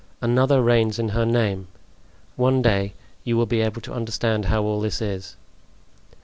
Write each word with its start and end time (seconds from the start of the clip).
Another 0.19 0.63
reigns 0.63 0.97
in 0.97 1.09
her 1.09 1.27
name. 1.27 1.67
One 2.35 2.63
day 2.63 2.93
you 3.23 3.37
will 3.37 3.45
be 3.45 3.61
able 3.61 3.81
to 3.81 3.93
understand 3.93 4.45
how 4.45 4.63
all 4.63 4.81
this 4.81 4.99
is." 4.99 5.35